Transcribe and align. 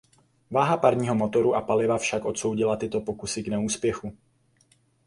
Váha 0.51 0.77
parního 0.77 1.15
motoru 1.15 1.55
a 1.55 1.61
paliva 1.61 1.97
však 1.97 2.25
odsoudila 2.25 2.75
tyto 2.75 3.01
pokusy 3.01 3.43
k 3.43 3.47
neúspěchu. 3.47 4.17